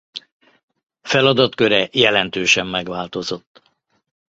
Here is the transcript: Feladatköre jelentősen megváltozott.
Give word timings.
Feladatköre 1.01 1.89
jelentősen 1.91 2.67
megváltozott. 2.67 3.61